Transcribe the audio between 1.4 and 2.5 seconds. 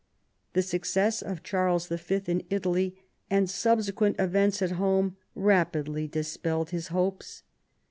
Charles Y. in